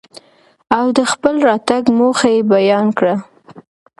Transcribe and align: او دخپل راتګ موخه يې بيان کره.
او 0.77 0.85
دخپل 1.01 1.35
راتګ 1.47 1.83
موخه 1.97 2.27
يې 2.35 2.41
بيان 2.51 2.85
کره. 2.97 3.15